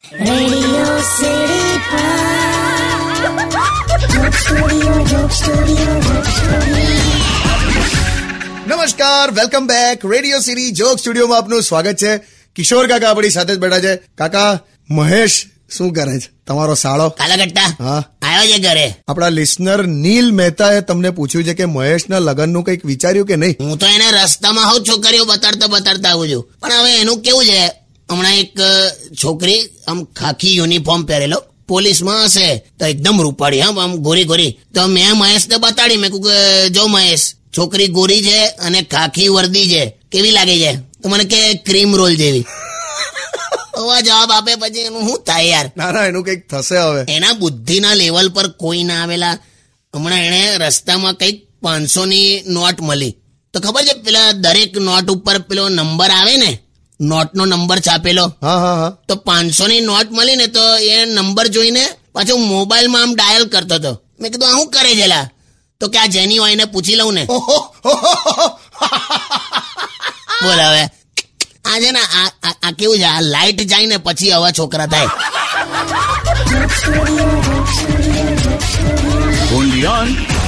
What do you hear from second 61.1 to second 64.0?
Number જોઈને પાછો મોબાઈલમાં આમ ડાયલ કરતો હતો.